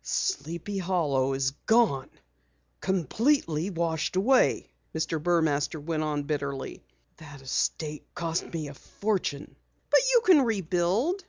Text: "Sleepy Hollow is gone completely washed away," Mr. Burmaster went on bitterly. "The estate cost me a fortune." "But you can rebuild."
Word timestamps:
"Sleepy 0.00 0.78
Hollow 0.78 1.34
is 1.34 1.50
gone 1.50 2.08
completely 2.80 3.68
washed 3.68 4.16
away," 4.16 4.70
Mr. 4.94 5.22
Burmaster 5.22 5.78
went 5.78 6.02
on 6.02 6.22
bitterly. 6.22 6.82
"The 7.18 7.26
estate 7.34 8.06
cost 8.14 8.50
me 8.54 8.68
a 8.68 8.74
fortune." 8.74 9.54
"But 9.90 10.00
you 10.10 10.22
can 10.24 10.44
rebuild." 10.46 11.24